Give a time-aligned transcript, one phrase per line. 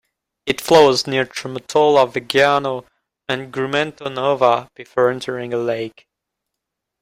[0.47, 2.87] It flows near Tramutola, Viggiano,
[3.29, 6.07] and Grumento Nova before entering a lake.